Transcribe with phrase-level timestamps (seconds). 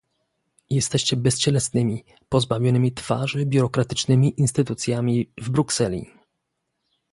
[0.69, 6.05] Jesteście bezcielesnymi, pozbawionymi twarzy biurokratycznymi instytucjami w Brukseli